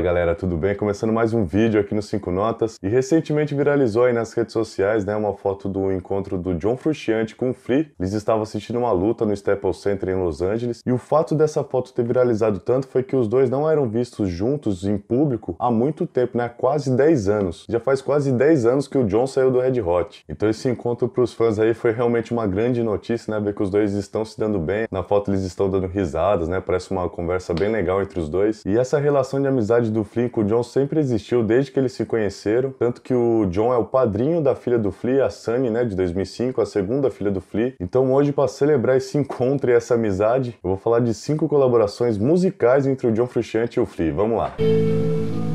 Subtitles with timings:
[0.00, 0.74] Fala galera, tudo bem?
[0.74, 5.04] Começando mais um vídeo aqui no 5 Notas e recentemente viralizou aí nas redes sociais
[5.04, 7.90] né, uma foto do encontro do John Frusciante com o Flea.
[8.00, 11.62] Eles estavam assistindo uma luta no Staples Center em Los Angeles e o fato dessa
[11.62, 15.70] foto ter viralizado tanto foi que os dois não eram vistos juntos em público há
[15.70, 16.48] muito tempo, né?
[16.48, 17.66] Quase 10 anos.
[17.68, 20.24] Já faz quase 10 anos que o John saiu do Red Hot.
[20.26, 23.38] Então esse encontro para os fãs aí foi realmente uma grande notícia, né?
[23.38, 24.88] Ver que os dois estão se dando bem.
[24.90, 26.58] Na foto eles estão dando risadas, né?
[26.58, 28.64] Parece uma conversa bem legal entre os dois.
[28.64, 31.78] E essa relação de amizade amizade do Flea com o John sempre existiu desde que
[31.78, 35.30] eles se conheceram, tanto que o John é o padrinho da filha do Flea, a
[35.30, 37.74] Sunny, né, de 2005, a segunda filha do Flea.
[37.80, 42.16] Então hoje, para celebrar esse encontro e essa amizade, eu vou falar de cinco colaborações
[42.16, 44.12] musicais entre o John Frusciante e o Flea.
[44.12, 44.54] Vamos lá.
[44.56, 45.49] a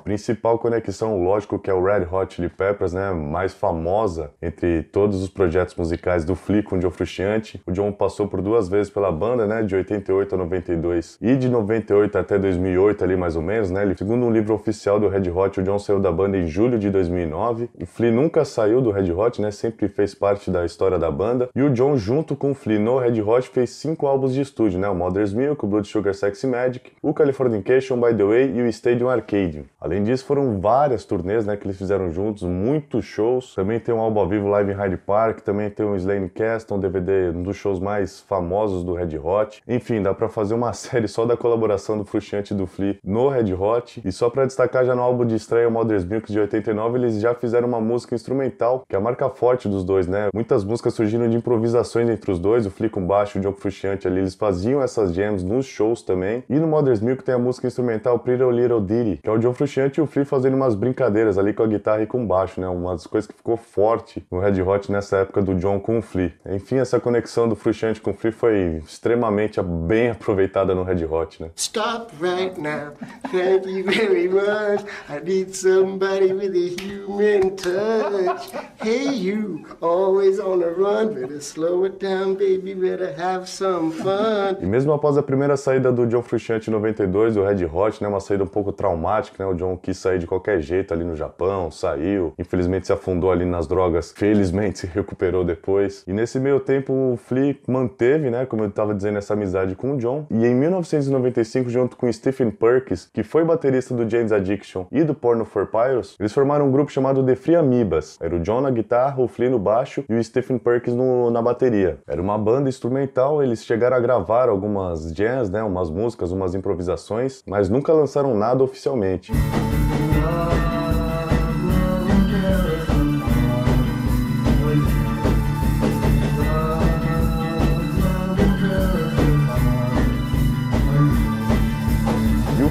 [0.00, 5.22] principal conexão, lógico, que é o Red Hot Chili Peppers, né, mais famosa entre todos
[5.22, 7.60] os projetos musicais do Flea com o John Frusciante.
[7.66, 11.48] O John passou por duas vezes pela banda, né, de 88 a 92 e de
[11.48, 13.94] 98 até 2008 ali mais ou menos, né.
[13.96, 16.90] Segundo um livro oficial do Red Hot, o John saiu da banda em julho de
[16.90, 17.68] 2009.
[17.80, 21.48] O Flea nunca saiu do Red Hot, né, sempre fez parte da história da banda.
[21.54, 24.78] E o John junto com o Flea no Red Hot fez cinco álbuns de estúdio,
[24.78, 28.62] né, o Mother's Milk, o Blood Sugar Sexy Magic, o Californication by the Way e
[28.62, 29.64] o Stadium Arcadium.
[29.90, 33.56] Além disso, foram várias turnês né, que eles fizeram juntos, muitos shows.
[33.56, 36.72] Também tem um álbum ao vivo live em Hyde Park, também tem um Slane Cast,
[36.72, 39.60] um DVD, um dos shows mais famosos do Red Hot.
[39.66, 43.28] Enfim, dá para fazer uma série só da colaboração do Frusciante e do Flea no
[43.30, 44.00] Red Hot.
[44.04, 47.34] E só para destacar, já no álbum de estreia Mother's Milk de 89, eles já
[47.34, 50.28] fizeram uma música instrumental, que é a marca forte dos dois, né?
[50.32, 54.06] Muitas músicas surgiram de improvisações entre os dois, o Flea com baixo o John Frusciante
[54.06, 56.44] ali, eles faziam essas jams nos shows também.
[56.48, 59.52] E no Mother's Milk tem a música instrumental Pretty Little Ditty, que é o John
[59.52, 62.60] Frusciante e o Flea fazendo umas brincadeiras ali com a guitarra e com o baixo,
[62.60, 62.68] né?
[62.68, 66.02] Uma das coisas que ficou forte no Red Hot nessa época do John com o
[66.02, 66.32] Flea.
[66.46, 71.42] Enfim, essa conexão do Frusciante com o Flea foi extremamente bem aproveitada no Red Hot,
[71.42, 71.50] né?
[71.56, 72.92] Stop right now.
[73.30, 74.84] Thank you very much.
[75.08, 78.50] I need somebody with a human touch.
[78.82, 81.14] Hey you, always on the run.
[81.14, 82.74] Better slow it down, baby.
[82.74, 84.58] Better have some fun.
[84.60, 88.08] E mesmo após a primeira saída do John Frusciante em 92, o Red Hot, né,
[88.08, 89.50] uma saída um pouco traumática, né?
[89.50, 93.44] O John quis sair de qualquer jeito ali no Japão, saiu, infelizmente se afundou ali
[93.44, 96.04] nas drogas, felizmente se recuperou depois.
[96.06, 99.92] E nesse meio tempo o Flea manteve, né, como eu estava dizendo, essa amizade com
[99.92, 100.26] o John.
[100.30, 105.14] E em 1995, junto com Stephen Perkins, que foi baterista do James Addiction e do
[105.14, 108.18] Porno for Pyros, eles formaram um grupo chamado The Free Amibas.
[108.20, 111.42] Era o John na guitarra, o Flea no baixo e o Stephen Perkins no, na
[111.42, 111.98] bateria.
[112.06, 117.42] Era uma banda instrumental, eles chegaram a gravar algumas jams, né, umas músicas, umas improvisações,
[117.46, 119.32] mas nunca lançaram nada oficialmente.
[119.62, 120.89] Oh.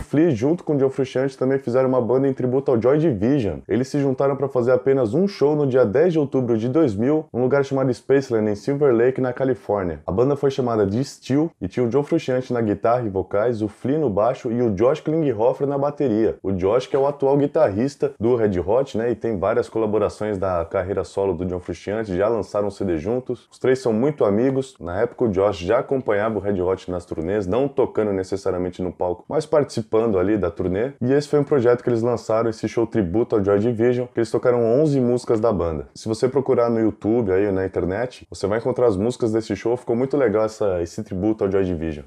[0.09, 3.59] Flea, junto com John Frusciante, também fizeram uma banda em tributo ao Joy Division.
[3.67, 7.27] Eles se juntaram para fazer apenas um show no dia 10 de outubro de 2000,
[7.31, 10.01] num lugar chamado Spaceland, em Silver Lake, na Califórnia.
[10.07, 13.61] A banda foi chamada de Steel e tinha o John Frusciante na guitarra e vocais,
[13.61, 16.39] o Flea no baixo e o Josh Klinghoffer na bateria.
[16.41, 20.39] O Josh, que é o atual guitarrista do Red Hot, né, e tem várias colaborações
[20.39, 23.47] da carreira solo do John Frusciante, já lançaram um CD juntos.
[23.51, 24.75] Os três são muito amigos.
[24.79, 28.91] Na época, o Josh já acompanhava o Red Hot nas turnês, não tocando necessariamente no
[28.91, 30.91] palco, mas participando participando ali da turnê.
[31.01, 34.19] E esse foi um projeto que eles lançaram, esse show tributo ao Joy Division, que
[34.19, 35.87] eles tocaram 11 músicas da banda.
[35.93, 39.75] Se você procurar no YouTube aí na internet, você vai encontrar as músicas desse show.
[39.75, 42.05] Ficou muito legal essa, esse tributo ao Joy Division.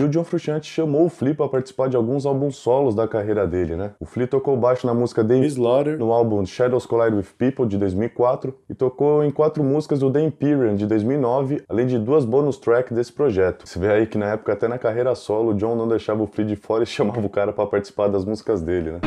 [0.00, 3.46] E o John Frusciante chamou o Flea para participar de alguns álbuns solos da carreira
[3.46, 3.90] dele, né?
[4.00, 7.76] O Flea tocou baixo na música The Slaughter, no álbum Shadows Collide with People, de
[7.76, 12.56] 2004, e tocou em quatro músicas do The Imperium, de 2009, além de duas bonus
[12.56, 13.68] tracks desse projeto.
[13.68, 16.26] Você vê aí que na época, até na carreira solo, o John não deixava o
[16.26, 19.00] Flea de fora e chamava o cara para participar das músicas dele, né?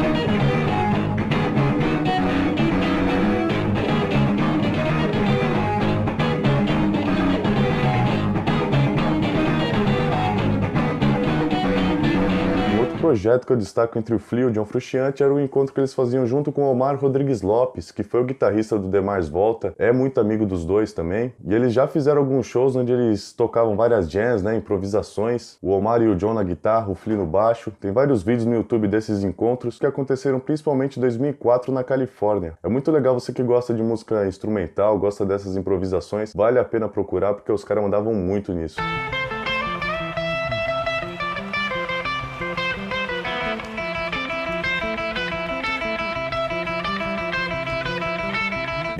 [13.13, 15.79] Projeto que eu destaco entre o Flea e o John Frusciante era o encontro que
[15.79, 19.75] eles faziam junto com o Omar Rodrigues Lopes, que foi o guitarrista do Demars Volta,
[19.77, 21.31] é muito amigo dos dois também.
[21.45, 25.59] E eles já fizeram alguns shows onde eles tocavam várias jams, né, improvisações.
[25.61, 27.71] O Omar e o John na guitarra, o Flea no baixo.
[27.79, 32.57] Tem vários vídeos no YouTube desses encontros que aconteceram principalmente em 2004 na Califórnia.
[32.63, 36.89] É muito legal você que gosta de música instrumental, gosta dessas improvisações, vale a pena
[36.89, 38.81] procurar porque os caras mandavam muito nisso.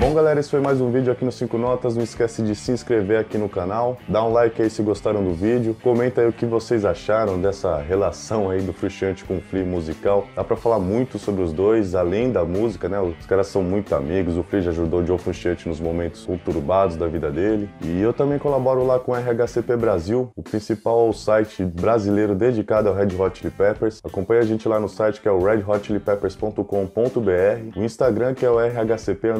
[0.04, 1.96] Bom, galera, esse foi mais um vídeo aqui no 5 Notas.
[1.96, 5.34] Não esquece de se inscrever aqui no canal, dá um like aí se gostaram do
[5.34, 9.64] vídeo, comenta aí o que vocês acharam dessa relação aí do Frustrante com o Flea
[9.64, 10.28] musical.
[10.36, 13.00] Dá pra falar muito sobre os dois, além da música, né?
[13.00, 16.98] Os caras são muito amigos, o Flea já ajudou o Joe Frustrante nos momentos conturbados
[16.98, 17.70] da vida dele.
[17.82, 22.96] E eu também colaboro lá com o RHCP Brasil, o principal site brasileiro dedicado ao
[22.96, 24.02] Red Hot Chili Peppers.
[24.04, 28.60] Acompanhe a gente lá no site que é o redhotchilipeppers.com.br, o Instagram que é o
[28.60, 29.32] RHCP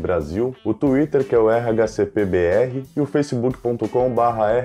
[0.00, 0.11] Brasil,
[0.64, 4.14] o Twitter que é o RHCPBR e o facebook.com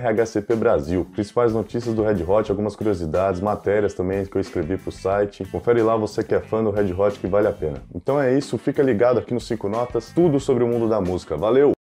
[0.01, 1.05] rhcpbrasil.
[1.13, 5.45] Principais notícias do Red Hot, algumas curiosidades, matérias também que eu escrevi pro site.
[5.45, 7.81] Confere lá você que é fã do Red Hot que vale a pena.
[7.93, 11.37] Então é isso, fica ligado aqui no 5 Notas, tudo sobre o mundo da música.
[11.37, 11.73] Valeu!